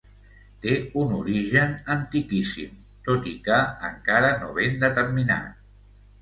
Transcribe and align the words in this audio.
Té 0.61 0.71
un 1.01 1.11
origen 1.17 1.75
antiquíssim, 1.95 2.79
tot 3.09 3.29
i 3.33 3.35
que 3.49 3.59
encara 3.91 4.33
no 4.41 4.51
ben 4.57 4.81
determinat. 4.87 5.63